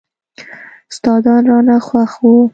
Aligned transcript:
استادان 0.91 1.41
رانه 1.49 1.77
خوښ 1.87 2.11
وو. 2.21 2.35